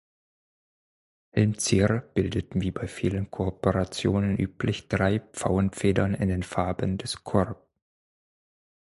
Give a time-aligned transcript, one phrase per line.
[1.29, 7.61] Helmzier bildeten wie bei vielen Korporationen üblich drei Pfauenfedern in den Farben des Corps.